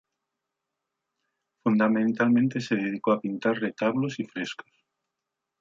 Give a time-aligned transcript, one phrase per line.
[1.63, 4.71] Fundamentalmente se dedicó a pintar retablos y frescos.